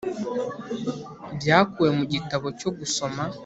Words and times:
byakuwe 1.37 1.89
mu 1.97 2.03
gitabo 2.13 2.47
cyo 2.59 2.69
gusoma 2.77 3.23